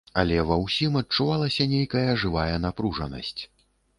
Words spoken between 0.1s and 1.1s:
Але ва ўсім